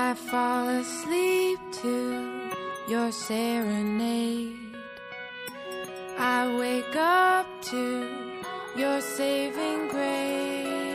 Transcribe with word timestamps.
I 0.00 0.14
fall 0.14 0.68
asleep 0.68 1.58
to 1.82 2.50
your 2.86 3.10
serenade. 3.10 4.76
I 6.16 6.56
wake 6.56 6.94
up 6.94 7.46
to 7.72 8.08
your 8.76 9.00
saving 9.00 9.88
grace. 9.88 10.94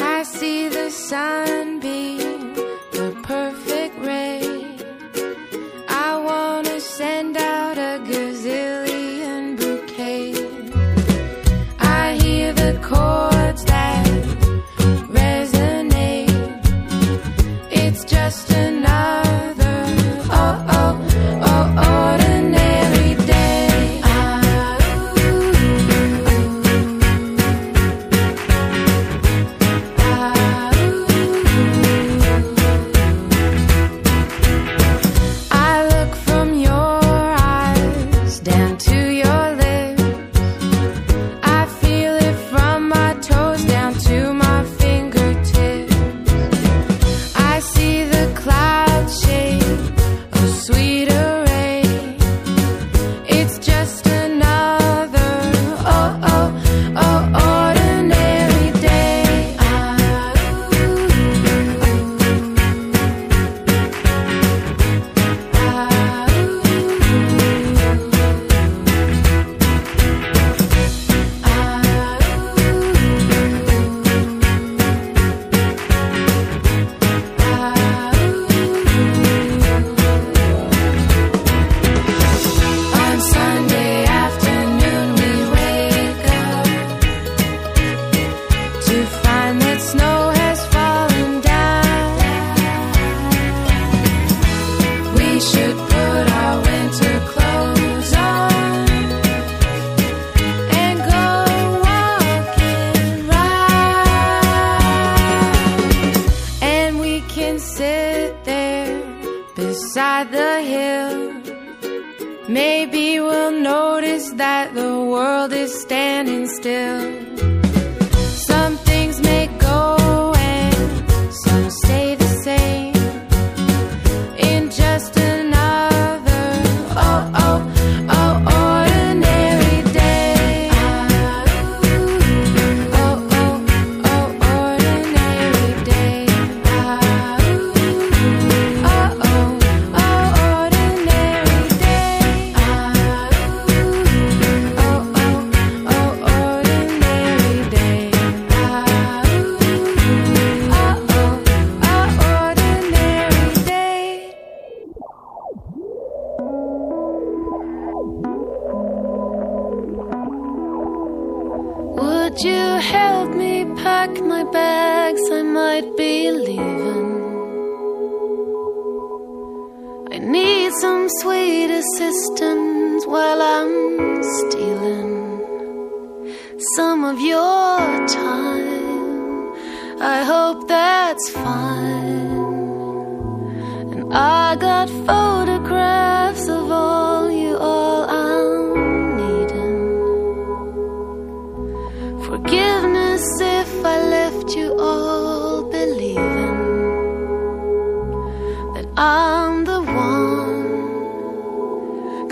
I 0.00 0.24
see 0.24 0.68
the 0.68 0.90
sun. 0.90 1.53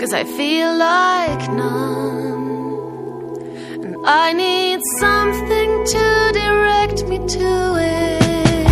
Cause 0.03 0.13
I 0.13 0.25
feel 0.25 0.75
like 0.75 1.49
none. 1.53 3.37
And 3.85 3.95
I 4.05 4.33
need 4.33 4.81
something 4.99 5.85
to 5.85 6.31
direct 6.33 7.07
me 7.07 7.19
to 7.19 7.75
it. 7.79 8.67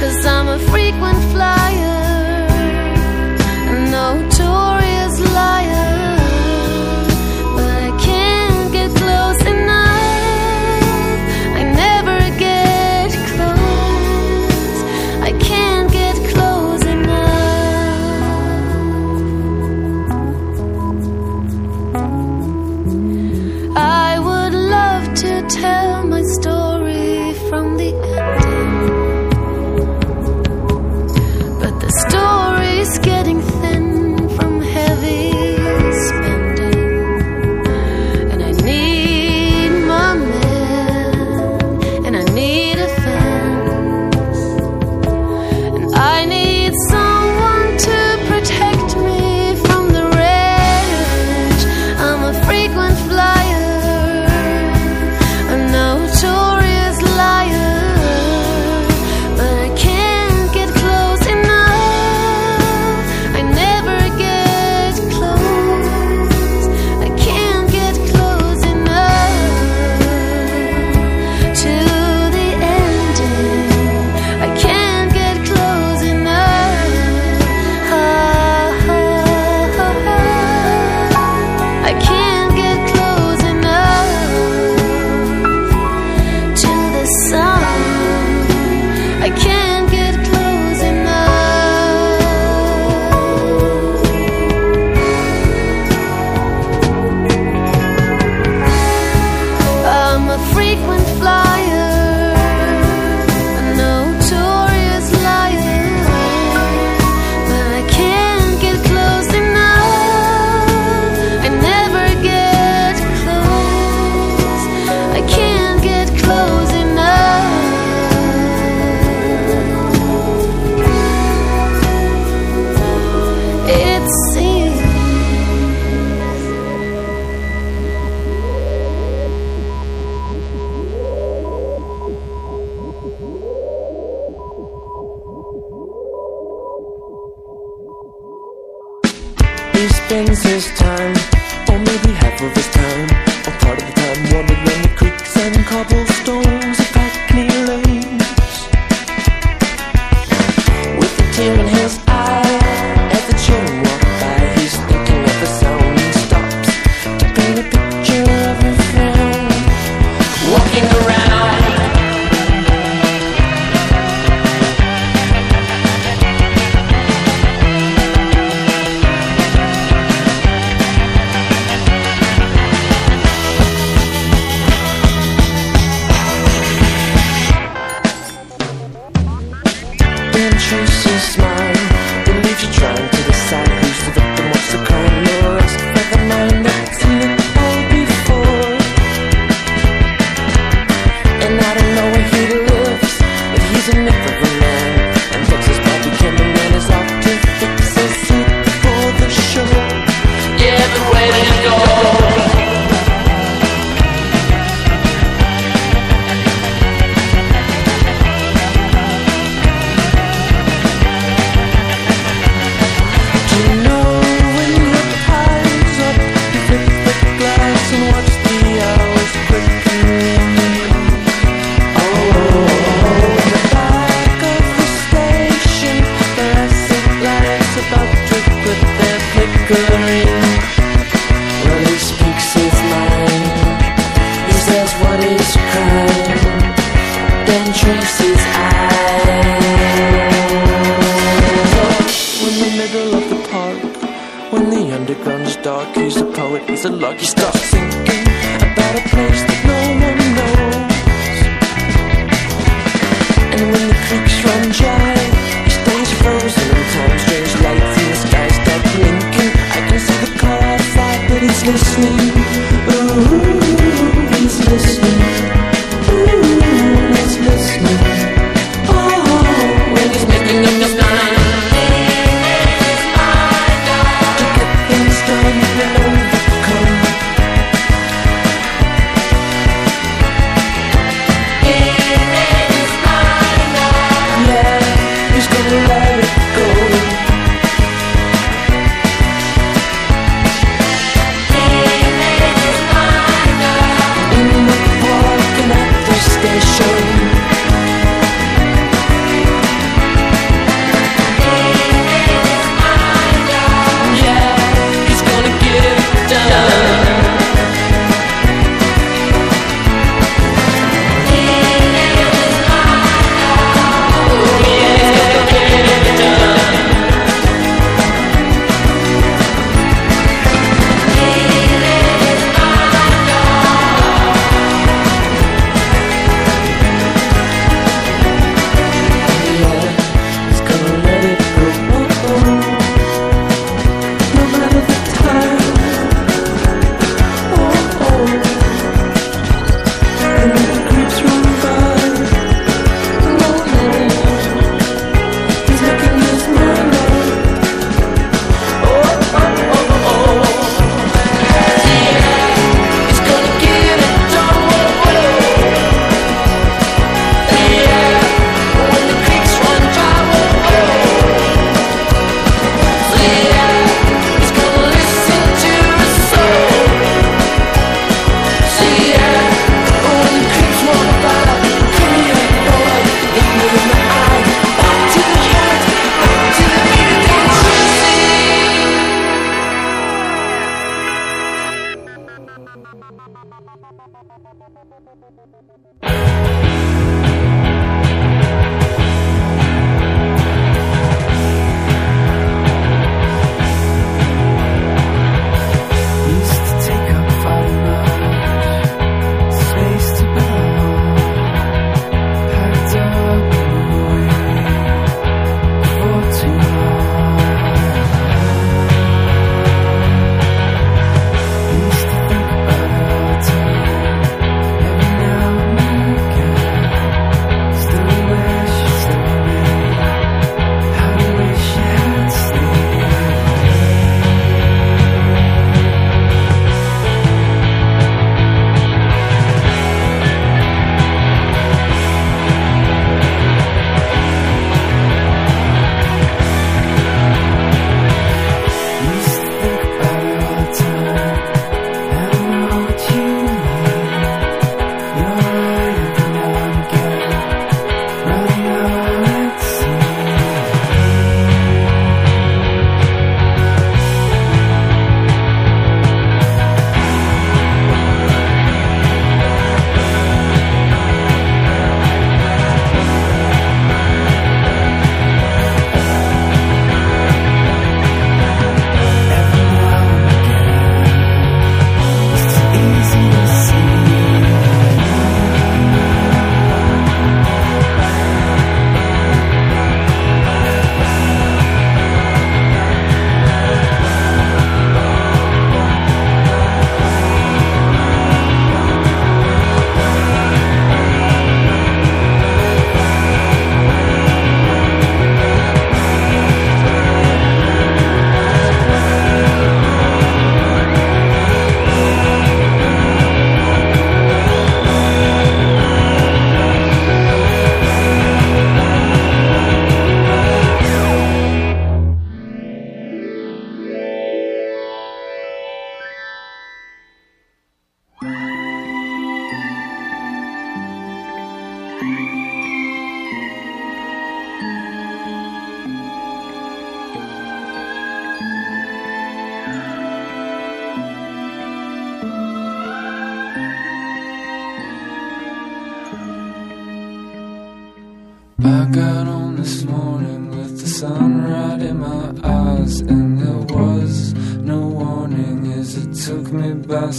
Cause 0.00 0.26
I'm 0.26 0.48
a 0.48 0.58
frequent 0.72 1.22
flyer. 1.30 1.77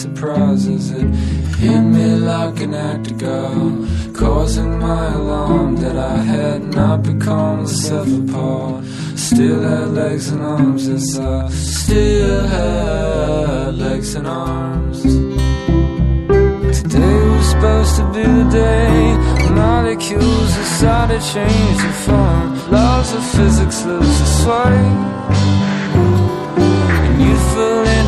Me 0.06 0.13
by 0.13 0.20
surprise 0.20 0.68
as 0.68 0.91
it 0.91 1.08
hit 1.58 1.82
me 1.82 2.15
like 2.15 2.62
an 2.62 2.74
act 2.74 3.12
of 3.12 3.18
God, 3.18 4.15
causing 4.15 4.79
my 4.79 5.13
alarm 5.13 5.75
that 5.77 5.98
I 5.98 6.18
had 6.18 6.74
not 6.74 7.03
become 7.03 7.60
myself 7.60 8.08
apart. 8.08 8.86
Still 9.15 9.62
had 9.62 9.89
legs 9.89 10.29
and 10.29 10.41
arms, 10.41 10.88
yes, 10.88 11.18
I 11.20 11.50
still 11.50 12.48
had 12.48 13.75
legs 13.75 14.15
and 14.15 14.27
arms. 14.27 15.03
Today 16.82 17.27
was 17.29 17.50
supposed 17.50 17.96
to 17.98 18.06
be 18.13 18.24
the 18.24 18.50
day 18.51 19.50
molecules 19.53 20.56
decide 20.56 21.10
to 21.10 21.20
change 21.34 21.77
their 21.77 21.94
form. 22.06 22.72
Laws 22.72 23.13
of 23.13 23.24
physics 23.24 23.86
lose 23.86 24.18
their 24.20 24.27
sway. 24.41 25.59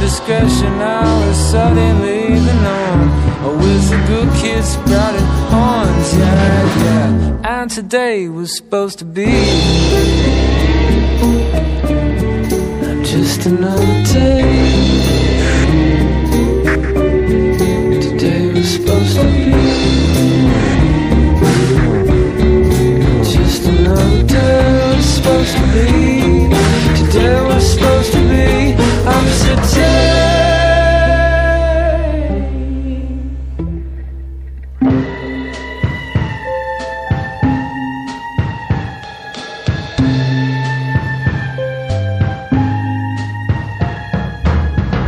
Indiscretion 0.01 0.79
now 0.79 1.29
is 1.29 1.37
suddenly 1.51 2.39
the 2.39 2.53
norm. 2.63 3.09
Oh, 3.45 3.55
with 3.55 3.87
the 3.91 3.97
good 4.07 4.29
kids 4.41 4.69
sprouting 4.69 5.27
horns, 5.53 6.17
yeah, 6.17 6.83
yeah. 6.83 7.59
And 7.61 7.69
today 7.69 8.27
was 8.27 8.57
supposed 8.57 8.97
to 8.97 9.05
be 9.05 9.25
just 13.03 13.45
another 13.45 14.03
day. 14.11 14.41
Today 18.01 18.53
was 18.53 18.69
supposed 18.73 19.15
to 19.17 19.23
be 19.23 19.51
just 23.31 23.65
another 23.67 24.23
day. 24.23 24.95
Was 24.97 25.05
supposed 25.05 25.55
to 25.57 25.63
be 25.73 26.49
today. 26.97 27.41
Was 27.45 27.73
supposed 27.73 28.11
to 28.13 28.19
be 28.29 28.90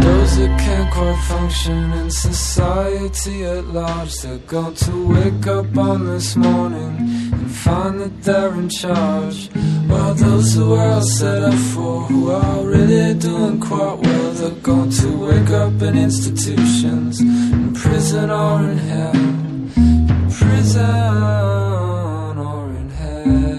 Those 0.02 0.38
that 0.38 0.60
can't 0.60 0.92
quite 0.92 1.24
function 1.28 1.94
in 1.94 2.12
society 2.12 3.44
at 3.46 3.66
large, 3.68 4.14
they're 4.22 4.38
going 4.40 4.76
to 4.76 5.08
wake 5.08 5.48
up 5.48 5.78
on 5.78 6.06
this 6.06 6.36
morning 6.36 6.98
and 7.34 7.52
find 7.52 8.00
that 8.00 8.24
they're 8.24 8.54
in 8.54 8.70
charge. 8.70 9.50
While 9.94 10.16
those 10.16 10.56
who 10.56 10.74
are 10.74 10.90
all 10.94 11.02
set 11.02 11.44
up 11.44 11.54
for, 11.54 12.02
who 12.10 12.32
are 12.32 12.66
really 12.66 13.14
doing 13.14 13.60
quite 13.60 14.00
well, 14.00 14.32
they're 14.32 14.62
going 14.72 14.90
to 14.90 15.08
wake 15.26 15.52
up 15.52 15.80
in 15.84 15.96
institutions, 15.96 17.22
in 17.22 17.74
prison 17.76 18.32
or 18.32 18.60
in 18.72 18.78
hell. 18.90 19.16
In 19.16 20.32
prison 20.32 20.88
or 22.50 22.70
in 22.80 22.90
hell. 22.90 23.54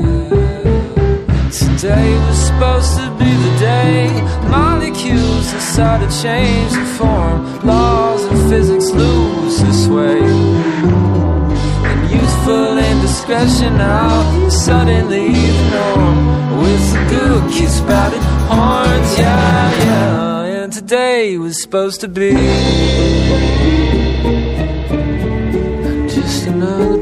Today 1.61 2.09
was 2.27 2.39
supposed 2.49 2.93
to 2.99 3.07
be 3.21 3.31
the 3.47 3.55
day 3.61 4.09
molecules 4.51 5.53
decide 5.53 6.01
to 6.01 6.11
change 6.23 6.73
the 6.73 6.87
form. 6.99 7.39
Laws 7.65 8.25
of 8.25 8.39
physics 8.51 8.91
lose 8.91 9.61
this 9.63 9.87
way. 9.87 10.64
And 13.17 13.81
out 13.81 14.51
suddenly 14.51 15.33
the 15.33 15.71
norm. 15.71 16.61
With 16.61 16.93
the 16.93 17.07
good 17.09 17.53
kids 17.53 17.75
spouting 17.77 18.21
horns, 18.51 19.19
yeah, 19.19 19.85
yeah. 19.85 20.63
And 20.65 20.73
today 20.73 21.39
was 21.39 21.63
supposed 21.63 22.01
to 22.01 22.09
be 22.09 22.33
just 26.09 26.47
another 26.49 26.94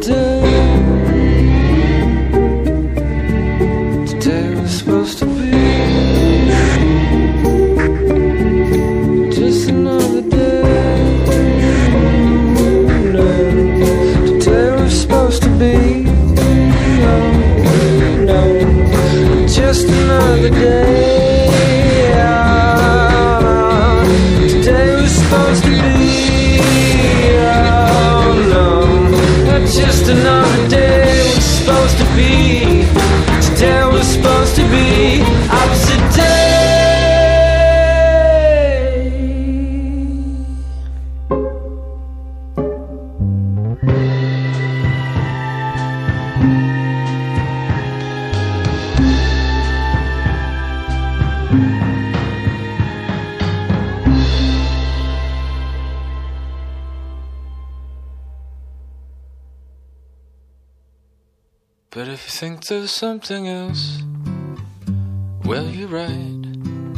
something 63.22 63.46
else, 63.46 64.02
well, 65.44 65.64
you're 65.66 65.86
right. 65.86 66.42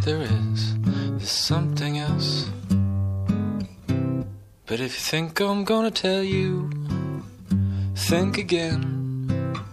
There 0.06 0.22
is. 0.22 0.74
There's 0.78 1.28
something 1.28 1.98
else. 1.98 2.48
But 4.64 4.80
if 4.80 4.94
you 4.96 5.04
think 5.12 5.38
I'm 5.40 5.64
gonna 5.64 5.90
tell 5.90 6.22
you, 6.22 6.70
think 7.94 8.38
again. 8.38 8.80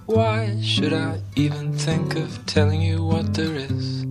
Why 0.08 0.60
should 0.62 0.92
I 0.92 1.22
even 1.38 1.72
think 1.72 2.18
of 2.18 2.46
telling 2.48 2.82
you 2.82 3.02
what 3.02 3.34
there 3.34 3.56
is? 3.56 4.06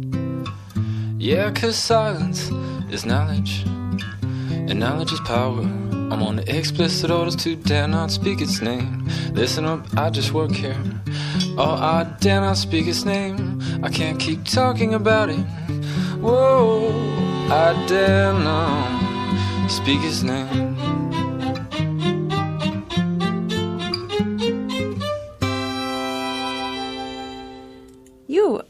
Yeah, 1.18 1.50
'cause 1.50 1.76
silence 1.76 2.50
is 2.90 3.04
knowledge, 3.04 3.64
and 4.68 4.80
knowledge 4.80 5.12
is 5.12 5.20
power. 5.26 5.89
I'm 6.20 6.26
on 6.26 6.36
the 6.36 6.54
explicit 6.54 7.10
orders 7.10 7.34
to 7.36 7.56
dare 7.56 7.88
not 7.88 8.10
speak 8.10 8.42
its 8.42 8.60
name. 8.60 9.08
Listen 9.32 9.64
up, 9.64 9.86
I 9.96 10.10
just 10.10 10.34
work 10.34 10.50
here. 10.50 10.76
Oh, 11.56 11.78
I 11.80 12.14
dare 12.20 12.42
not 12.42 12.58
speak 12.58 12.88
its 12.88 13.06
name. 13.06 13.58
I 13.82 13.88
can't 13.88 14.20
keep 14.20 14.44
talking 14.44 14.92
about 14.92 15.30
it. 15.30 15.40
Whoa, 16.20 16.90
I 17.48 17.72
dare 17.88 18.34
not 18.34 19.70
speak 19.70 20.02
its 20.02 20.22
name. 20.22 20.69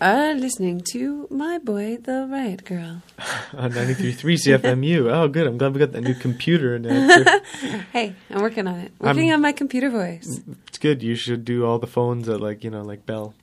Are 0.01 0.35
listening 0.35 0.81
to 0.93 1.27
My 1.31 1.59
Boy 1.59 1.99
the 1.99 2.27
Riot 2.31 2.65
Girl. 2.65 3.03
on 3.55 3.73
93.3 3.73 4.61
CFMU. 4.61 5.13
Oh, 5.13 5.29
good. 5.29 5.47
I'm 5.47 5.59
glad 5.59 5.75
we 5.75 5.79
got 5.79 5.93
that 5.93 6.01
new 6.03 6.15
computer 6.15 6.75
in 6.77 6.83
there. 6.83 7.41
Hey, 7.93 8.15
I'm 8.31 8.41
working 8.41 8.67
on 8.67 8.79
it. 8.81 8.93
Working 8.99 9.33
on 9.33 9.41
my 9.41 9.53
computer 9.53 9.91
voice. 9.91 10.41
It's 10.69 10.79
good. 10.79 11.03
You 11.03 11.15
should 11.15 11.45
do 11.45 11.67
all 11.67 11.79
the 11.79 11.87
phones 11.87 12.29
at 12.29 12.41
like 12.41 12.65
you 12.65 12.71
know 12.71 12.83
like 12.83 13.05
Bell, 13.05 13.35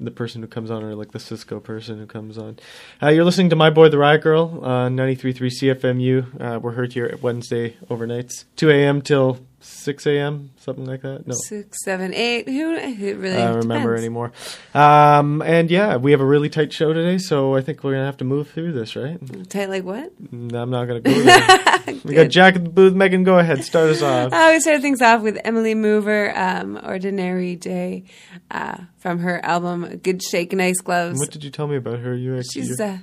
the 0.00 0.10
person 0.10 0.42
who 0.42 0.48
comes 0.48 0.70
on, 0.70 0.82
or 0.82 0.94
like 0.94 1.12
the 1.12 1.20
Cisco 1.20 1.60
person 1.60 1.98
who 1.98 2.06
comes 2.06 2.38
on. 2.38 2.58
Uh, 3.02 3.08
you're 3.08 3.24
listening 3.24 3.50
to 3.50 3.56
my 3.56 3.70
boy 3.70 3.88
the 3.88 3.98
Riot 3.98 4.22
Girl 4.22 4.60
on 4.64 4.96
93.3 4.96 5.36
CFMU. 5.36 6.40
Uh, 6.40 6.58
we're 6.58 6.72
heard 6.72 6.94
here 6.94 7.06
at 7.06 7.22
Wednesday 7.22 7.76
overnights, 7.88 8.44
2 8.56 8.70
a.m. 8.70 9.02
till 9.02 9.38
6 9.64 10.06
a.m. 10.06 10.50
something 10.58 10.84
like 10.84 11.02
that. 11.02 11.26
No. 11.26 11.34
Six, 11.48 11.84
seven, 11.84 12.12
eight. 12.14 12.48
Who 12.48 12.74
it 12.74 13.16
really 13.16 13.36
I 13.36 13.46
don't 13.46 13.58
remember 13.58 13.94
anymore. 13.96 14.32
Um, 14.74 15.40
and 15.42 15.70
yeah, 15.70 15.96
we 15.96 16.10
have 16.10 16.20
a 16.20 16.24
really 16.24 16.48
tight 16.48 16.72
show 16.72 16.92
today, 16.92 17.18
so 17.18 17.54
I 17.54 17.60
think 17.60 17.84
we're 17.84 17.92
gonna 17.92 18.06
have 18.06 18.16
to 18.18 18.24
move 18.24 18.50
through 18.50 18.72
this, 18.72 18.96
right? 18.96 19.18
Tight 19.48 19.68
like 19.68 19.84
what? 19.84 20.12
Mm, 20.22 20.52
I'm 20.52 20.70
not 20.70 20.86
gonna 20.86 21.00
go 21.00 21.12
there. 21.12 21.94
we 22.04 22.14
got 22.14 22.28
Jack 22.28 22.56
at 22.56 22.64
the 22.64 22.70
booth. 22.70 22.94
Megan, 22.94 23.22
go 23.24 23.38
ahead, 23.38 23.62
start 23.64 23.90
us 23.90 24.02
off. 24.02 24.32
I 24.34 24.46
always 24.46 24.62
start 24.62 24.80
things 24.82 25.00
off 25.00 25.22
with 25.22 25.38
Emily 25.44 25.74
Mover, 25.74 26.36
um, 26.36 26.80
"Ordinary 26.82 27.54
Day," 27.56 28.04
uh, 28.50 28.78
from 28.98 29.20
her 29.20 29.44
album 29.44 29.98
"Good 29.98 30.22
Shake, 30.22 30.52
Nice 30.52 30.80
Gloves." 30.80 31.18
What 31.20 31.30
did 31.30 31.44
you 31.44 31.50
tell 31.50 31.68
me 31.68 31.76
about 31.76 32.00
her? 32.00 32.14
You 32.16 32.36
actually, 32.36 32.62
She's 32.62 32.80
uh, 32.80 32.98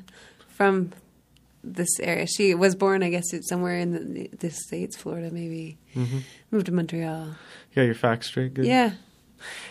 from 0.49 0.91
this 1.63 1.99
area. 1.99 2.25
She 2.27 2.55
was 2.55 2.75
born, 2.75 3.03
I 3.03 3.09
guess, 3.09 3.33
it's 3.33 3.49
somewhere 3.49 3.77
in 3.77 4.13
the, 4.13 4.29
the 4.37 4.49
states, 4.49 4.95
Florida, 4.97 5.29
maybe. 5.31 5.77
Mm-hmm. 5.95 6.19
Moved 6.51 6.67
to 6.67 6.71
Montreal. 6.71 7.35
yeah, 7.75 7.83
your 7.83 7.95
facts 7.95 8.27
straight. 8.27 8.53
Good. 8.53 8.65
Yeah, 8.65 8.91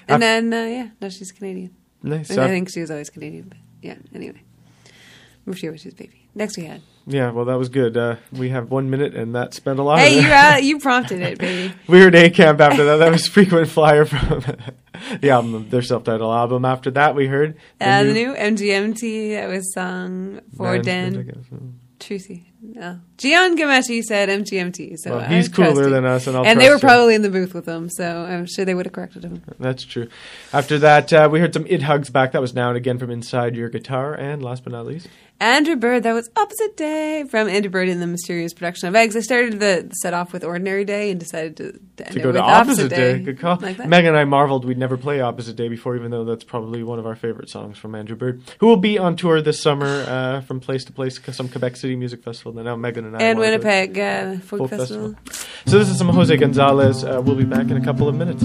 And 0.07 0.23
then 0.23 0.53
uh, 0.53 0.65
yeah, 0.65 0.89
no, 1.01 1.09
she's 1.09 1.33
Canadian. 1.33 1.75
Nice. 2.03 2.31
I 2.31 2.47
think 2.49 2.71
she 2.71 2.81
was 2.81 2.91
always 2.91 3.11
Canadian, 3.11 3.49
but 3.49 3.59
yeah. 3.83 3.97
Anyway, 4.15 4.43
moved 5.47 5.61
here 5.61 5.71
when 5.71 5.79
she 5.79 5.89
was 5.89 5.95
a 5.95 5.97
baby. 5.97 6.29
Next 6.35 6.57
we 6.57 6.65
had. 6.67 6.83
yeah, 7.07 7.31
well, 7.33 7.47
that 7.47 7.59
was 7.59 7.69
good. 7.69 7.97
Uh, 7.97 8.17
we 8.33 8.51
have 8.51 8.71
one 8.71 8.91
minute, 8.91 9.15
and 9.17 9.35
that 9.35 9.55
spent 9.55 9.81
a 9.81 9.83
lot 9.83 9.99
Hey, 9.99 10.19
of 10.19 10.25
you 10.25 10.31
uh, 10.33 10.57
you 10.59 10.79
prompted 10.79 11.21
it, 11.21 11.39
baby. 11.39 11.75
Weird 11.89 12.15
A 12.15 12.31
Camp 12.31 12.61
after 12.61 12.85
that. 12.85 12.97
That 12.99 13.11
was 13.11 13.27
Frequent 13.27 13.69
Flyer 13.69 14.05
from 14.05 14.45
the 15.21 15.31
album, 15.31 15.69
their 15.71 15.83
self 15.83 16.05
titled 16.05 16.35
album. 16.35 16.65
After 16.65 16.91
that, 16.93 17.15
we 17.15 17.27
heard 17.27 17.57
Uh, 17.81 18.05
the 18.05 18.13
new 18.13 18.35
MGMT 18.35 19.35
that 19.35 19.49
was 19.49 19.73
sung 19.73 20.41
for 20.57 20.79
Dan 20.79 21.33
Treacy. 21.99 22.45
No. 22.61 23.01
Jian 23.17 23.57
Ghomeshi 23.57 24.03
said 24.03 24.29
MGMT, 24.29 24.97
so 24.99 25.17
Well, 25.17 25.29
he's 25.29 25.49
cooler 25.49 25.91
than 25.91 26.05
us, 26.05 26.27
and 26.27 26.37
I'll 26.37 26.45
and 26.47 26.61
they 26.61 26.69
were 26.69 26.75
him. 26.75 26.81
probably 26.81 27.15
in 27.15 27.23
the 27.23 27.29
booth 27.31 27.55
with 27.55 27.67
him, 27.67 27.89
so 27.89 28.23
I'm 28.25 28.47
sure 28.47 28.65
they 28.65 28.75
would 28.75 28.87
have 28.87 28.93
corrected 28.93 29.25
him. 29.25 29.43
That's 29.59 29.85
true. 29.85 30.09
After 30.53 30.79
that, 30.79 31.13
uh, 31.13 31.29
we 31.31 31.41
heard 31.41 31.55
some 31.55 31.67
It 31.69 31.83
Hugs 31.83 32.11
Back. 32.11 32.33
That 32.33 32.41
was 32.41 32.55
Now 32.55 32.69
and 32.69 32.77
Again 32.77 32.99
from 32.99 33.11
Inside 33.11 33.57
Your 33.57 33.69
Guitar. 33.69 34.15
And 34.15 34.43
last 34.43 34.63
but 34.65 34.73
not 34.73 34.87
least, 34.87 35.09
Andrew 35.41 35.77
Bird, 35.77 36.03
that 36.03 36.15
was 36.15 36.29
Opposite 36.37 36.77
Day 36.77 37.25
from 37.31 37.49
Andrew 37.49 37.71
Bird 37.71 37.89
in 37.89 38.01
the 38.01 38.09
Mysterious 38.09 38.53
Production 38.53 38.89
of 38.89 38.97
Eggs. 38.97 39.15
I 39.15 39.21
started 39.21 39.61
the 39.61 39.89
set 40.03 40.13
off 40.13 40.33
with 40.33 40.43
Ordinary 40.43 40.85
Day 40.85 41.13
and 41.13 41.21
decided 41.21 41.57
to, 41.59 41.73
to 41.97 42.07
end 42.07 42.15
to 42.15 42.19
it 42.19 42.23
go 42.25 42.33
to 42.33 42.39
with 42.39 42.43
Opposite 42.43 42.89
Day. 42.89 43.21
Good 43.21 43.39
call. 43.39 43.57
Like. 43.61 43.79
Megan 43.87 44.09
and 44.09 44.17
I 44.17 44.25
marveled 44.25 44.65
we'd 44.65 44.79
never 44.79 44.97
play 44.97 45.21
Opposite 45.21 45.55
Day 45.55 45.69
before, 45.69 45.95
even 45.95 46.11
though 46.11 46.25
that's 46.25 46.43
probably 46.43 46.83
one 46.83 46.99
of 46.99 47.07
our 47.07 47.15
favorite 47.15 47.51
songs 47.51 47.79
from 47.79 47.95
Andrew 47.95 48.17
Bird, 48.17 48.43
who 48.59 48.67
will 48.67 48.77
be 48.77 48.99
on 48.99 49.15
tour 49.15 49.41
this 49.41 49.63
summer 49.63 50.05
uh, 50.09 50.41
from 50.41 50.59
place 50.59 50.85
to 50.87 50.93
place, 50.93 51.21
some 51.31 51.49
Quebec 51.49 51.77
City 51.77 51.95
Music 51.95 52.25
Festival. 52.25 52.59
And 52.59 52.65
now 52.65 52.75
Megan 52.75 53.05
and 53.05 53.17
I 53.17 53.21
and 53.21 53.39
Winnipeg 53.39 53.97
uh, 53.97 54.39
Folk, 54.39 54.59
Folk 54.59 54.71
Festival. 54.71 55.15
So 55.67 55.79
this 55.79 55.89
is 55.89 55.99
some 55.99 56.09
Jose 56.09 56.37
Gonzalez. 56.37 57.05
Uh, 57.05 57.23
we'll 57.25 57.37
be 57.37 57.45
back 57.45 57.71
in 57.71 57.77
a 57.77 57.85
couple 57.85 58.09
of 58.09 58.17
minutes. 58.17 58.43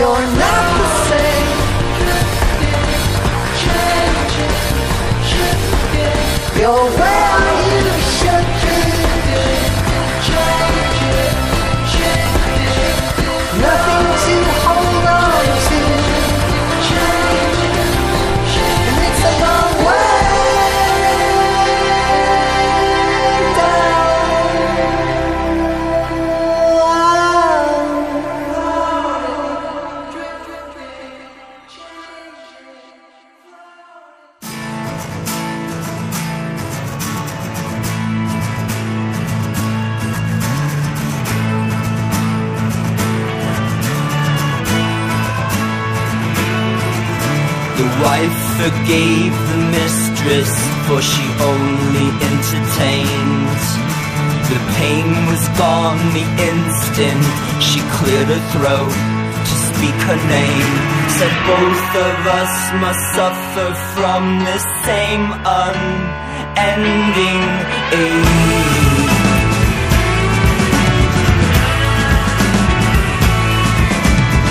You're 0.00 0.08
not 0.08 0.78
the 0.78 0.88
same. 1.08 1.50
You're 6.58 6.90
where 6.98 7.19
for 50.90 51.00
she 51.00 51.22
only 51.52 52.08
entertained. 52.30 53.62
The 54.50 54.58
pain 54.74 55.08
was 55.30 55.42
gone 55.54 56.02
the 56.18 56.26
instant 56.50 57.22
she 57.62 57.78
cleared 57.94 58.26
her 58.34 58.42
throat 58.50 58.94
to 59.48 59.54
speak 59.70 59.98
her 60.10 60.20
name. 60.36 60.72
Said 61.16 61.34
both 61.46 61.90
of 62.08 62.16
us 62.40 62.54
must 62.82 63.02
suffer 63.14 63.68
from 63.94 64.22
this 64.48 64.66
same 64.82 65.26
unending 65.62 67.42
ache. 67.94 69.14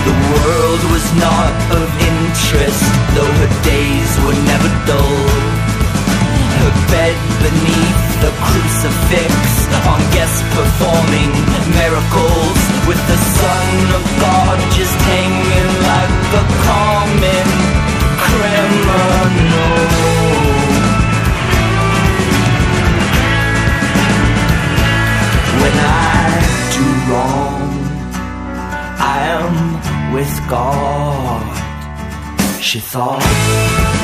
The 0.08 0.15
world 0.32 0.82
was 0.95 1.06
not 1.28 1.54
of 1.80 1.88
interest, 2.12 2.86
though 3.15 3.34
her 3.41 3.52
days 3.71 4.12
were 4.23 4.39
never 4.52 4.71
dull. 4.88 5.59
Bed 6.91 7.15
beneath 7.39 8.04
the 8.19 8.32
crucifix, 8.43 9.34
on 9.88 10.00
guests 10.12 10.43
performing 10.58 11.32
miracles, 11.72 12.60
with 12.88 13.02
the 13.08 13.19
Son 13.39 13.69
of 13.98 14.04
God 14.19 14.58
just 14.76 14.95
hanging 15.08 15.72
like 15.88 16.15
a 16.36 16.45
common 16.67 17.48
criminal. 18.26 19.10
When 25.62 25.76
I 25.80 26.28
do 26.76 26.86
wrong, 27.08 27.67
I 29.00 29.17
am 29.38 30.13
with 30.13 30.34
God, 30.50 31.45
she 32.62 32.80
thought. 32.80 33.99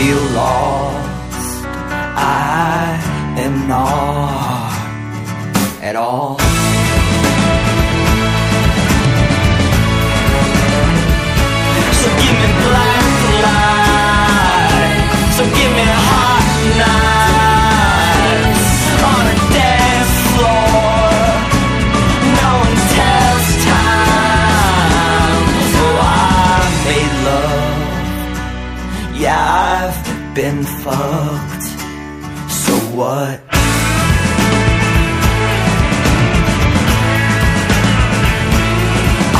Feel 0.00 0.24
lost, 0.32 1.64
I 2.16 2.98
am 3.36 3.68
not 3.68 4.72
at 5.82 5.94
all. 5.94 6.49
Been 30.34 30.62
fucked. 30.62 31.64
So 32.50 32.72
what? 32.94 33.40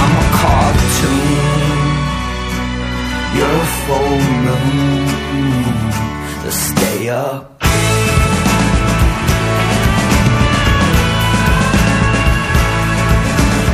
I'm 0.00 0.12
a 0.16 0.26
cartoon. 0.40 1.90
You're 3.36 3.60
a 3.60 3.70
full 3.86 4.18
moon. 4.46 5.06
Let's 6.44 6.56
stay 6.56 7.08
up. 7.08 7.62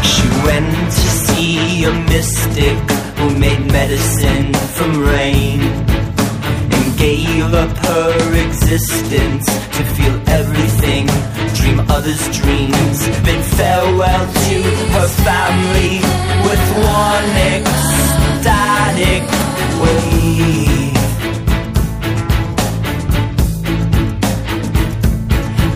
She 0.04 0.28
went 0.44 0.92
to 0.92 1.08
see 1.24 1.84
a 1.84 1.92
mystic 2.10 2.90
who 3.16 3.38
made 3.38 3.72
medicine 3.72 4.52
from 4.52 4.98
rain 4.98 5.86
gave 6.96 7.52
up 7.52 7.76
her 7.76 8.34
existence 8.46 9.44
to 9.76 9.84
feel 9.96 10.20
everything, 10.28 11.06
dream 11.54 11.80
others' 11.90 12.28
dreams. 12.36 13.06
Bid 13.24 13.44
farewell 13.56 14.26
to 14.26 14.62
her 14.96 15.08
family 15.24 16.00
with 16.46 16.64
one 16.76 17.36
ecstatic 17.52 19.22
wave. 19.82 20.96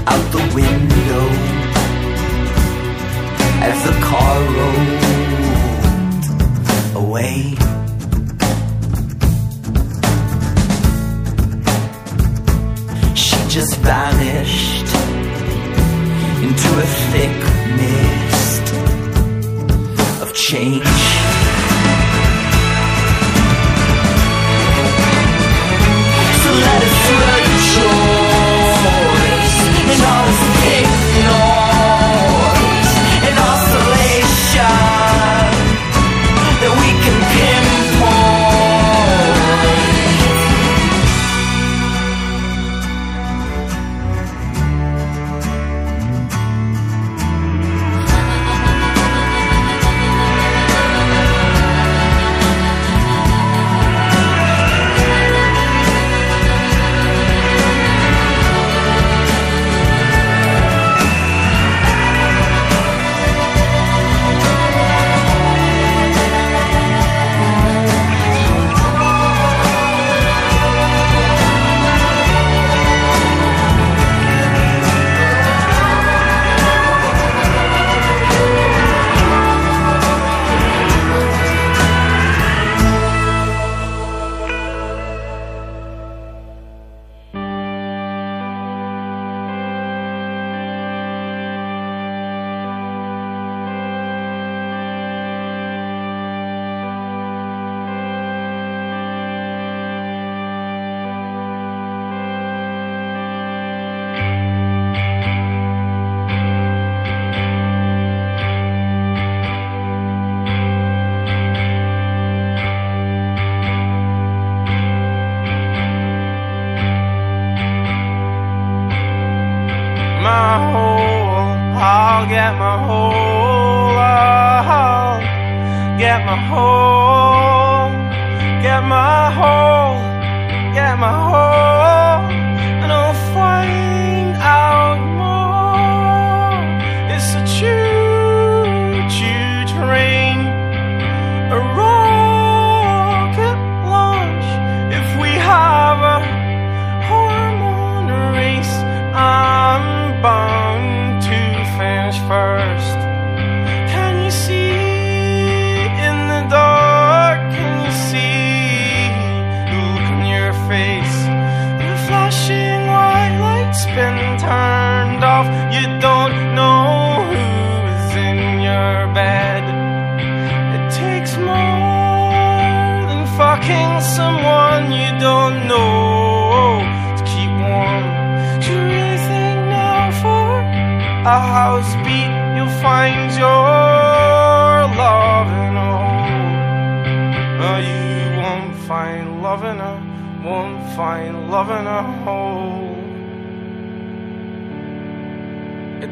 Out 0.07 0.27
the 0.33 0.45
window 0.55 1.25
as 3.63 3.79
the 3.85 3.95
car 4.09 4.37
rolled 4.57 6.25
away. 7.05 7.41
Just 13.51 13.79
vanished 13.79 14.87
into 16.41 16.69
a 16.79 16.87
thick 17.11 17.37
mist 17.79 18.75
of 20.23 20.33
change. 20.33 20.85
So 26.43 26.51
let 26.65 26.81
us 26.87 27.11
rejoice 27.11 28.00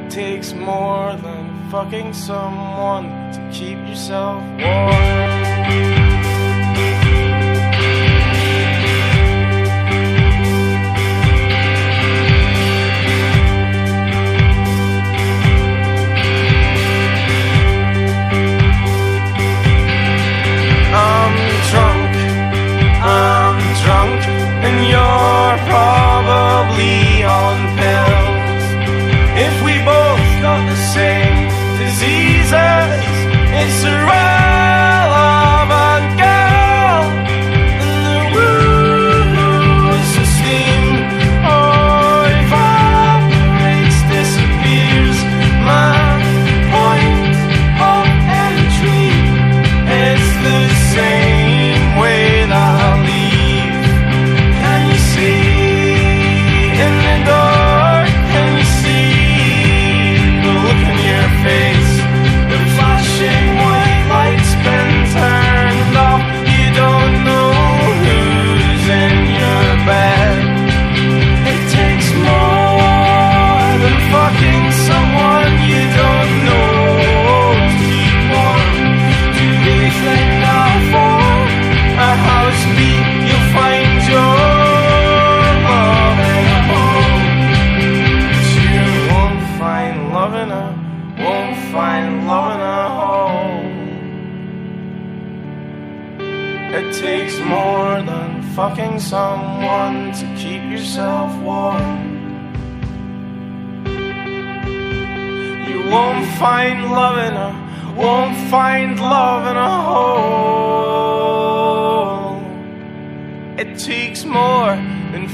It 0.09 0.13
takes 0.13 0.55
more 0.55 1.15
than 1.17 1.71
fucking 1.71 2.15
someone 2.15 3.11
to 3.31 3.51
keep 3.53 3.77
yourself 3.87 4.43
warm. 4.59 5.98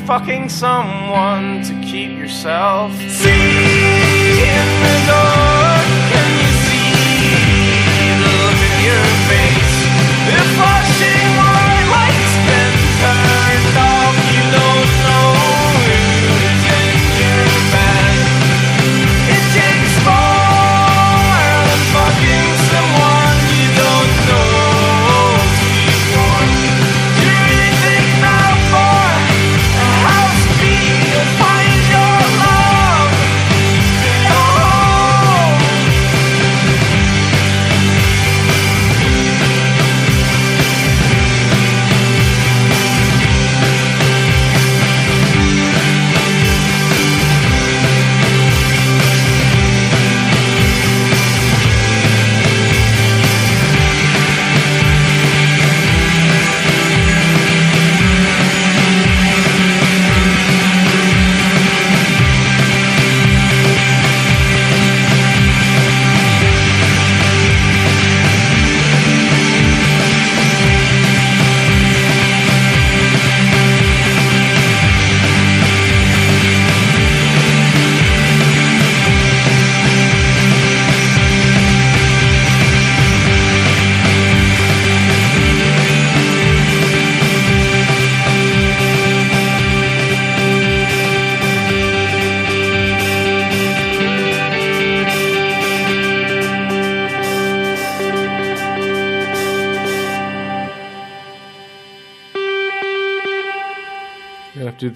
Fucking 0.06 0.50
someone 0.50 1.62
to 1.62 1.72
keep 1.80 2.10
yourself. 2.18 2.92
See 2.92 3.30
in 3.30 4.68
the 4.84 4.96
dark, 5.06 5.33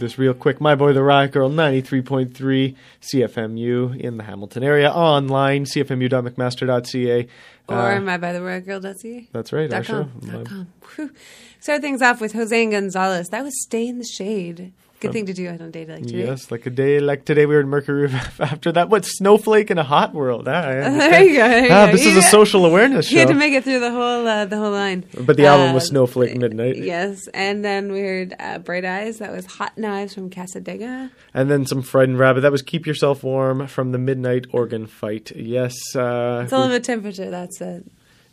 this 0.09 0.19
real 0.19 0.35
quick. 0.35 0.61
My 0.61 0.75
boy, 0.75 0.93
the 0.93 1.03
Riot 1.03 1.33
Girl, 1.33 1.49
ninety-three 1.49 2.03
point 2.03 2.35
three 2.35 2.77
CFMU 3.03 3.99
in 4.01 4.17
the 4.17 4.25
Hamilton 4.25 4.63
area. 4.65 4.91
Online, 4.91 5.65
cfmu.mcmaster.ca. 5.65 7.29
Or 7.69 7.77
Uh, 7.93 8.01
my 8.01 8.17
by 8.17 8.33
the 8.33 8.41
word 8.41 8.65
girl.ca. 8.65 9.29
that's 9.33 9.53
right. 9.53 9.69
Dot 9.69 9.83
Aisha. 9.83 9.87
com. 9.87 10.13
My- 10.23 10.33
Dot 10.33 10.45
com. 10.47 10.67
Whew. 10.97 11.11
Start 11.61 11.83
things 11.83 12.01
off 12.03 12.21
with 12.21 12.33
Jose 12.33 12.67
Gonzalez. 12.71 13.29
That 13.29 13.45
was 13.45 13.53
Stay 13.63 13.87
in 13.89 13.99
the 13.99 14.05
Shade. 14.07 14.73
Good 15.01 15.13
thing 15.13 15.27
to 15.27 15.33
do 15.33 15.47
on 15.49 15.61
a 15.61 15.71
day 15.71 15.87
like 15.87 16.03
today. 16.07 16.27
Yes, 16.27 16.51
like 16.51 16.67
a 16.67 16.71
day 16.71 16.99
like 16.99 17.25
today, 17.25 17.47
we 17.47 17.55
were 17.55 17.61
in 17.61 17.69
Mercury. 17.69 18.11
After 18.41 18.73
that, 18.73 18.89
what 18.89 19.05
snowflake 19.05 19.71
in 19.71 19.79
a 19.79 19.85
hot 19.85 20.13
world? 20.13 20.49
Ah, 20.49 20.63
There 20.63 21.23
you 21.23 21.35
go. 21.37 21.49
there 21.49 21.65
you 21.67 21.71
Ah, 21.71 21.87
go. 21.87 21.93
this 21.93 22.05
is 22.05 22.17
a 22.17 22.23
social 22.23 22.67
awareness 22.67 23.11
You 23.13 23.21
had 23.21 23.29
to 23.29 23.35
make 23.35 23.53
it 23.53 23.63
through 23.63 23.79
the 23.79 23.93
whole 23.93 24.27
uh, 24.27 24.45
the 24.47 24.57
whole 24.57 24.73
line. 24.73 25.05
But 25.21 25.37
the 25.37 25.47
album 25.47 25.73
was 25.75 25.85
Uh, 25.85 25.87
Snowflake 25.91 26.37
Midnight. 26.37 26.79
Yes, 26.79 27.29
and 27.33 27.65
then 27.65 27.93
we 27.93 28.01
heard 28.01 28.35
uh, 28.41 28.59
Bright 28.59 28.85
Eyes. 28.85 29.19
That 29.19 29.31
was 29.31 29.47
Hot 29.47 29.79
Knives 29.79 30.15
from 30.15 30.31
Cassadaga. 30.31 31.11
And 31.33 31.49
then 31.51 31.65
some 31.65 31.83
Frightened 31.83 32.19
Rabbit. 32.19 32.41
That 32.41 32.51
was 32.53 32.63
Keep 32.63 32.87
Yourself 32.87 33.23
Warm 33.23 33.69
from 33.69 33.93
the 33.93 33.99
Midnight 33.99 34.47
Organ 34.53 34.87
Fight. 34.89 35.31
Yes. 35.37 35.75
Uh, 35.95 36.41
It's 36.43 36.53
all 36.53 36.65
about 36.65 36.83
temperature. 36.83 37.31
That's 37.31 37.61
it. 37.61 37.85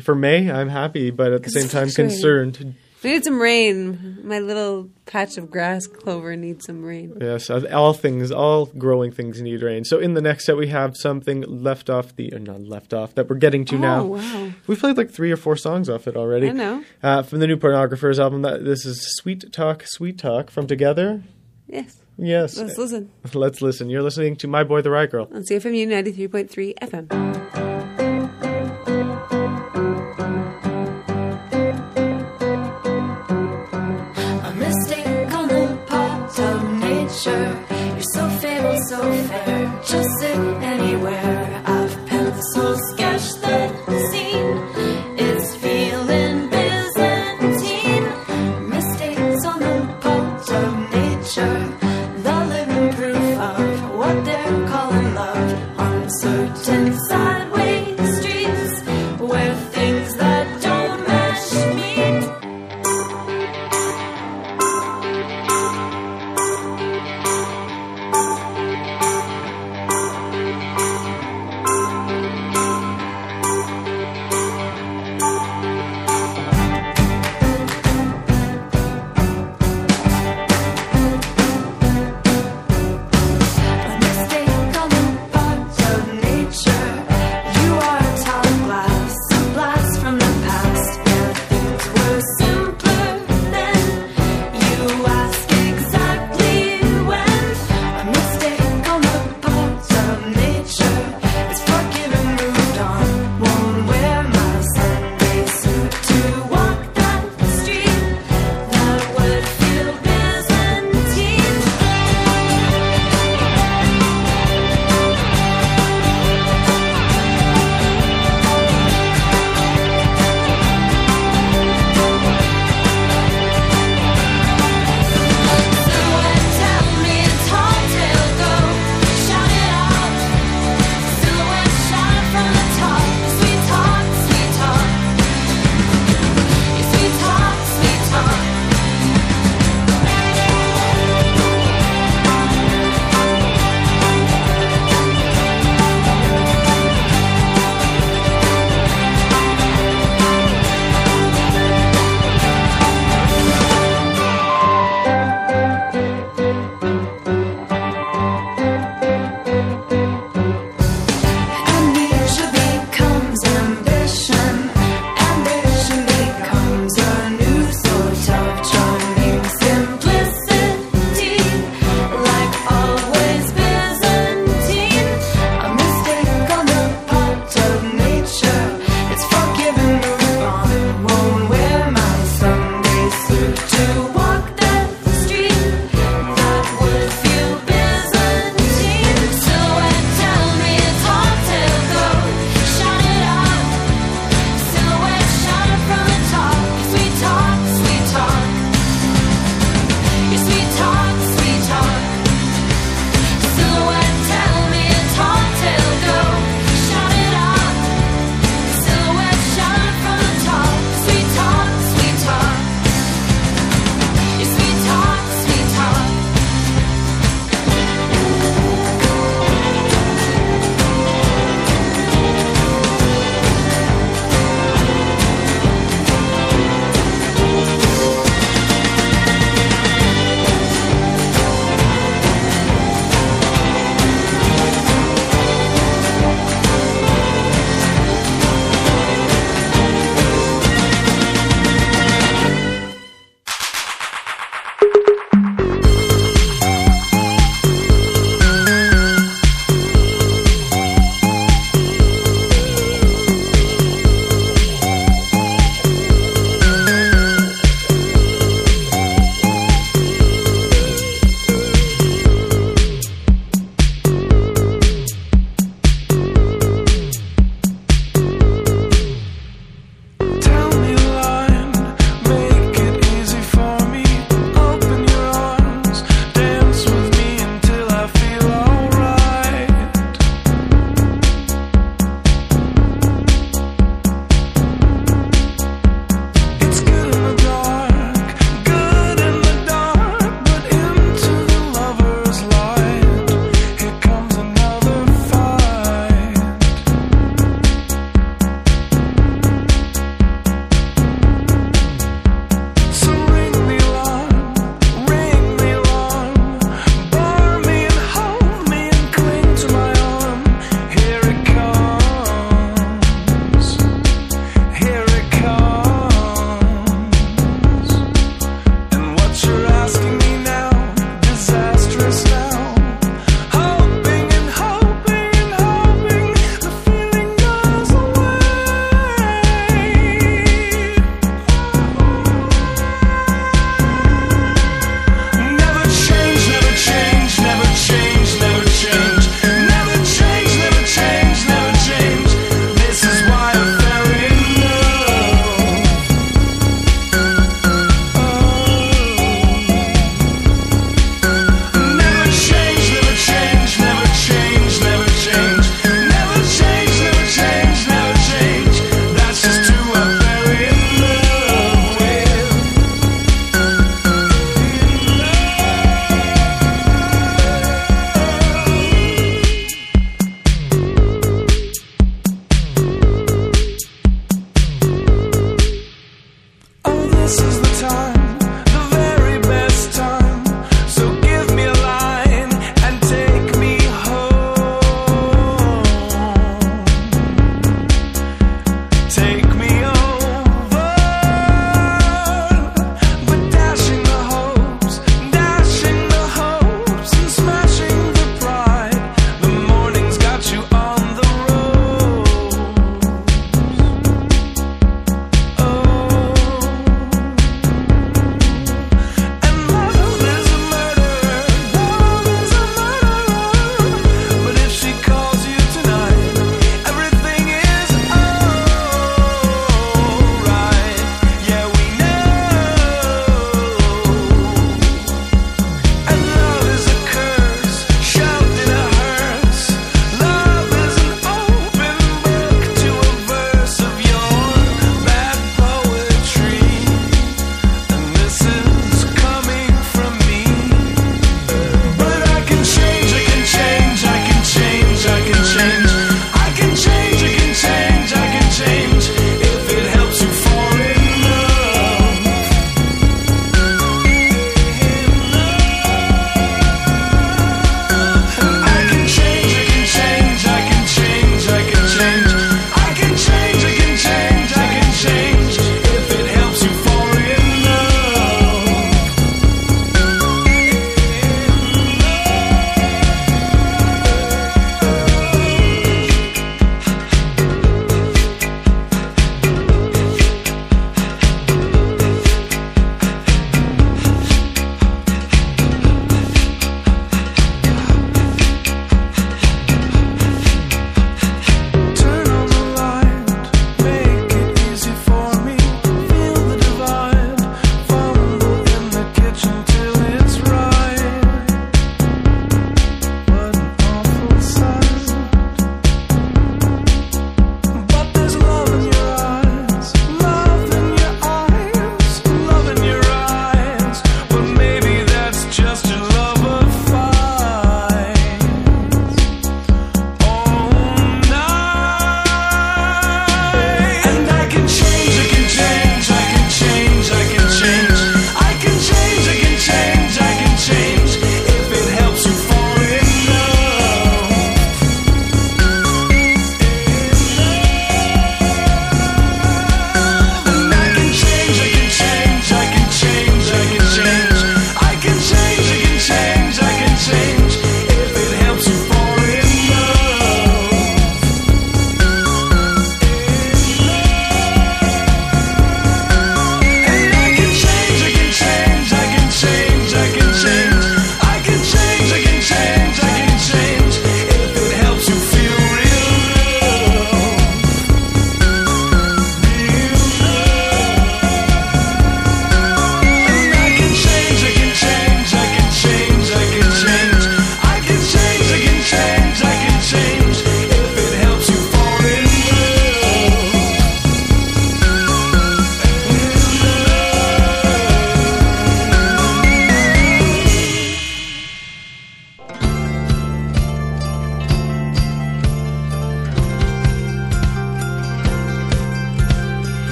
for 0.00 0.14
May, 0.14 0.48
I'm 0.50 0.68
happy, 0.68 1.10
but 1.10 1.32
at 1.32 1.42
the 1.42 1.50
same 1.50 1.68
time 1.68 1.90
concerned. 1.90 2.74
We 3.02 3.10
need 3.10 3.24
some 3.24 3.40
rain. 3.40 4.20
My 4.22 4.38
little 4.38 4.88
patch 5.06 5.36
of 5.36 5.50
grass 5.50 5.86
clover 5.86 6.36
needs 6.36 6.64
some 6.66 6.84
rain. 6.84 7.16
Yes, 7.20 7.50
uh, 7.50 7.66
all 7.72 7.92
things, 7.92 8.30
all 8.30 8.66
growing 8.66 9.10
things 9.10 9.40
need 9.42 9.62
rain. 9.62 9.84
So 9.84 9.98
in 9.98 10.14
the 10.14 10.20
next 10.20 10.44
set, 10.46 10.56
we 10.56 10.68
have 10.68 10.96
something 10.96 11.42
left 11.42 11.90
off 11.90 12.14
the, 12.14 12.32
or 12.32 12.38
not 12.38 12.60
left 12.62 12.94
off, 12.94 13.14
that 13.16 13.28
we're 13.28 13.36
getting 13.36 13.64
to 13.66 13.76
Oh, 13.76 13.78
now. 13.78 14.04
wow. 14.04 14.52
We've 14.66 14.78
played 14.78 14.96
like 14.96 15.10
three 15.10 15.32
or 15.32 15.36
four 15.36 15.56
songs 15.56 15.88
off 15.90 16.06
it 16.06 16.16
already. 16.16 16.48
I 16.48 16.52
know. 16.52 16.84
Uh, 17.02 17.22
from 17.22 17.40
the 17.40 17.46
new 17.46 17.56
Pornographers 17.56 18.18
album, 18.20 18.42
that 18.42 18.64
this 18.64 18.84
is 18.86 19.04
Sweet 19.16 19.52
Talk, 19.52 19.82
Sweet 19.86 20.18
Talk 20.18 20.50
from 20.50 20.66
Together. 20.66 21.22
Yes. 21.66 21.98
Yes. 22.18 22.56
Let's 22.58 22.78
listen. 22.78 23.10
Let's 23.34 23.62
listen. 23.62 23.90
You're 23.90 24.02
listening 24.02 24.36
to 24.36 24.46
My 24.48 24.62
Boy 24.64 24.82
the 24.82 24.90
Riot 24.90 25.10
Girl. 25.10 25.28
On 25.34 25.42
CFMU 25.42 25.88
93.3 25.88 26.74
FM. 26.78 27.61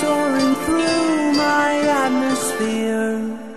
Soaring 0.00 0.54
through 0.64 1.32
my 1.34 1.70
atmosphere. 2.04 3.53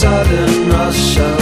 Sudden 0.00 0.68
rush 0.68 1.18
of 1.18 1.35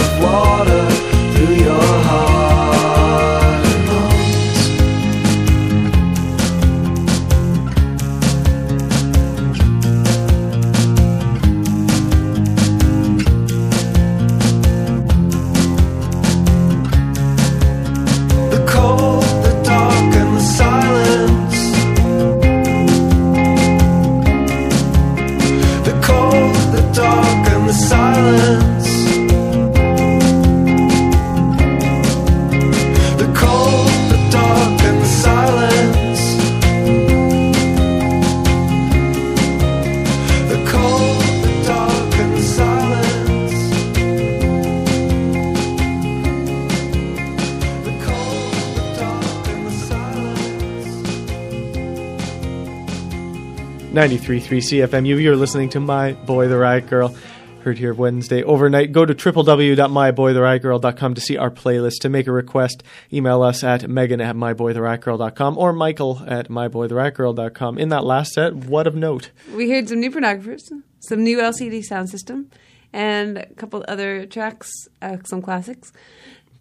93.3 54.09 54.41
CFMU. 54.87 55.19
You're 55.19 55.35
listening 55.35 55.69
to 55.69 55.79
My 55.79 56.11
Boy 56.13 56.47
the 56.47 56.59
Riot 56.59 56.85
Girl. 56.85 57.15
Heard 57.63 57.79
here 57.79 57.91
Wednesday 57.91 58.43
overnight. 58.43 58.91
Go 58.91 59.03
to 59.03 59.15
www.myboytheriotgirl.com 59.15 61.13
to 61.15 61.21
see 61.21 61.37
our 61.37 61.49
playlist. 61.49 62.01
To 62.01 62.09
make 62.09 62.27
a 62.27 62.31
request, 62.31 62.83
email 63.11 63.41
us 63.41 63.63
at 63.63 63.89
megan 63.89 64.21
at 64.21 64.35
myboytheriotgirl.com 64.35 65.57
or 65.57 65.73
michael 65.73 66.21
at 66.27 66.49
myboytheriotgirl.com. 66.49 67.79
In 67.79 67.89
that 67.89 68.03
last 68.03 68.33
set, 68.33 68.53
what 68.53 68.85
of 68.85 68.93
note? 68.93 69.31
We 69.55 69.71
heard 69.71 69.89
some 69.89 70.01
new 70.01 70.11
pornographers, 70.11 70.61
some 70.99 71.23
new 71.23 71.39
LCD 71.39 71.79
Soundsystem, 71.89 72.51
and 72.93 73.39
a 73.39 73.47
couple 73.55 73.83
other 73.87 74.27
tracks, 74.27 74.69
uh, 75.01 75.17
some 75.23 75.41
classics. 75.41 75.91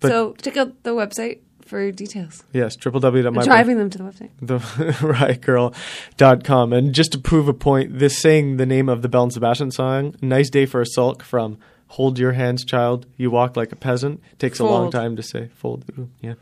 But- 0.00 0.08
so 0.08 0.32
check 0.40 0.56
out 0.56 0.82
the 0.82 0.94
wwebsite 0.94 1.40
for 1.66 1.90
details. 1.92 2.44
Yes, 2.52 2.76
www.myboy 2.76 3.44
Driving 3.44 3.78
them 3.78 3.90
to 3.90 3.98
the 3.98 4.04
website. 4.04 4.30
the 4.40 4.58
riotgirl.com. 6.18 6.72
And 6.72 6.94
just 6.94 7.12
to 7.12 7.18
prove 7.18 7.48
a 7.48 7.54
point, 7.54 7.98
this 7.98 8.18
saying 8.18 8.56
the 8.56 8.66
name 8.66 8.88
of 8.88 9.02
the 9.02 9.08
Belle 9.08 9.24
and 9.24 9.32
Sebastian 9.32 9.70
song, 9.70 10.14
Nice 10.22 10.50
Day 10.50 10.66
for 10.66 10.80
a 10.80 10.86
Sulk 10.86 11.22
from 11.22 11.58
Hold 11.88 12.18
Your 12.18 12.32
Hands, 12.32 12.64
Child, 12.64 13.06
You 13.16 13.30
Walk 13.30 13.56
Like 13.56 13.70
a 13.70 13.76
Peasant, 13.76 14.20
takes 14.38 14.58
a 14.58 14.64
long 14.64 14.90
time 14.90 15.14
to 15.16 15.22
say. 15.22 15.48
Fold. 15.54 15.84
Ooh, 15.98 16.08
yeah. 16.20 16.34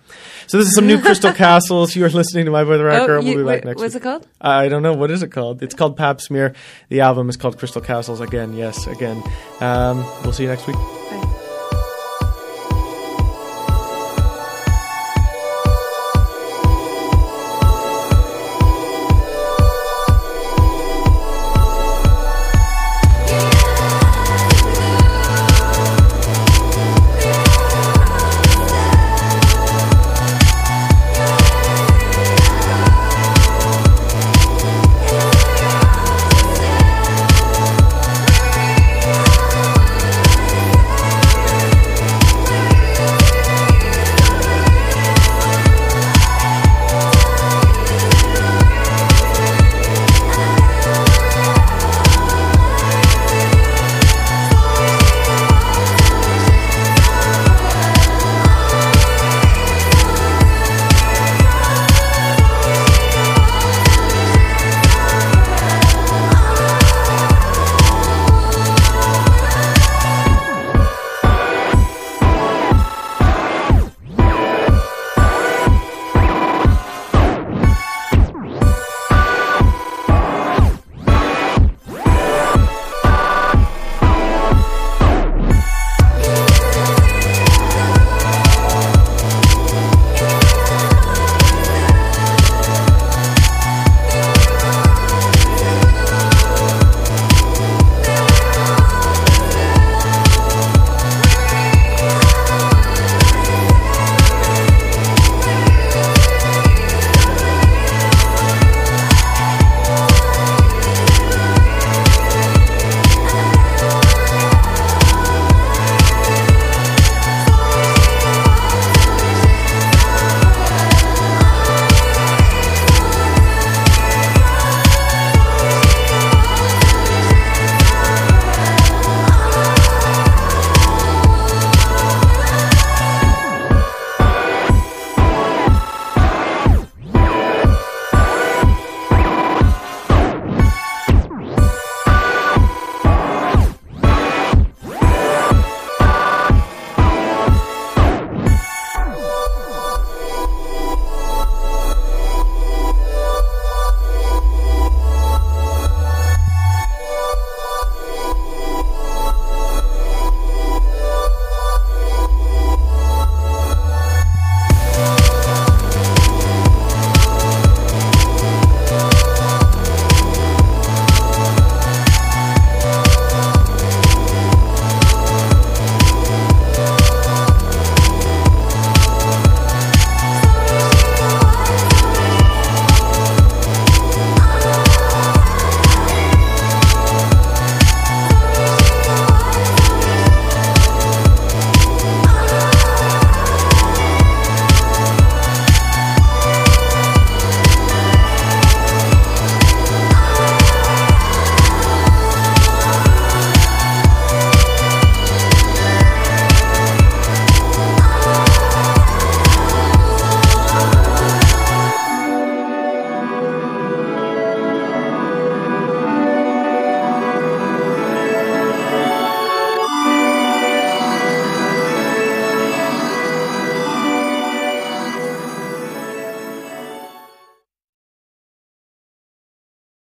So 0.46 0.56
this 0.56 0.66
is 0.68 0.74
some 0.74 0.86
new 0.86 0.98
Crystal 1.00 1.32
Castles. 1.34 1.94
You 1.94 2.04
are 2.06 2.08
listening 2.08 2.46
to 2.46 2.50
My 2.50 2.64
Boy 2.64 2.78
the 2.78 2.84
Riot 2.84 3.02
Oh, 3.02 3.06
Girl. 3.06 3.22
we'll 3.22 3.36
be 3.36 3.42
back 3.42 3.46
wait, 3.46 3.64
next 3.66 3.80
what's 3.82 3.94
week. 3.94 4.02
it 4.02 4.04
called? 4.04 4.26
I 4.40 4.68
don't 4.68 4.82
know. 4.82 4.94
What 4.94 5.10
is 5.10 5.22
it 5.22 5.28
called? 5.30 5.62
It's 5.62 5.74
called 5.74 5.96
Pap 5.96 6.20
Smear. 6.20 6.54
The 6.88 7.00
album 7.00 7.28
is 7.28 7.36
called 7.36 7.58
Crystal 7.58 7.82
Castles. 7.82 8.20
Again, 8.20 8.54
yes, 8.54 8.86
again. 8.86 9.22
Um, 9.60 9.98
we'll 10.22 10.32
see 10.32 10.44
you 10.44 10.48
next 10.48 10.66
week. 10.66 10.76